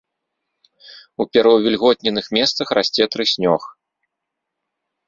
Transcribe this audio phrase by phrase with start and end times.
[1.21, 3.71] У пераўвільготненых месцах расце трыснёг.